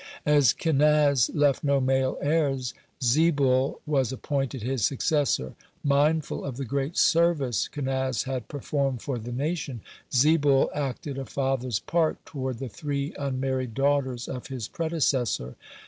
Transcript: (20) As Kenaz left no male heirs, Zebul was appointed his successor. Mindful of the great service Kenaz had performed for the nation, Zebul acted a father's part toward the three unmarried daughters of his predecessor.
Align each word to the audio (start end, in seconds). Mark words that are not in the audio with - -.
(20) 0.23 0.37
As 0.39 0.53
Kenaz 0.53 1.29
left 1.35 1.63
no 1.63 1.79
male 1.79 2.17
heirs, 2.23 2.73
Zebul 3.03 3.81
was 3.85 4.11
appointed 4.11 4.63
his 4.63 4.83
successor. 4.83 5.53
Mindful 5.83 6.43
of 6.43 6.57
the 6.57 6.65
great 6.65 6.97
service 6.97 7.69
Kenaz 7.71 8.23
had 8.23 8.47
performed 8.47 9.03
for 9.03 9.19
the 9.19 9.31
nation, 9.31 9.81
Zebul 10.11 10.69
acted 10.73 11.19
a 11.19 11.25
father's 11.27 11.77
part 11.81 12.25
toward 12.25 12.57
the 12.57 12.67
three 12.67 13.13
unmarried 13.19 13.75
daughters 13.75 14.27
of 14.27 14.47
his 14.47 14.67
predecessor. 14.67 15.55